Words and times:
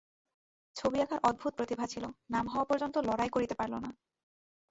ছবি 0.75 0.97
আঁকার 1.01 1.19
অদ্ভুত 1.23 1.51
প্রতিভা 1.57 1.85
ছিল, 1.87 2.03
নাম 2.29 2.45
হওয়া 2.47 2.65
পর্যন্ত 2.65 2.95
লড়াই 2.99 3.29
করিতে 3.29 3.55
পারল 3.55 3.73
না। 3.75 3.89